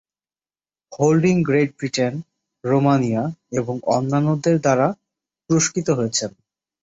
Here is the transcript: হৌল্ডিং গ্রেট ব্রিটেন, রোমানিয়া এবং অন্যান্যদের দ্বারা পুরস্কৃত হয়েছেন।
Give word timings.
হৌল্ডিং 0.91 1.35
গ্রেট 1.43 1.69
ব্রিটেন, 1.77 2.13
রোমানিয়া 2.63 3.23
এবং 3.51 3.75
অন্যান্যদের 3.87 4.55
দ্বারা 4.59 4.87
পুরস্কৃত 5.49 5.87
হয়েছেন। 5.89 6.31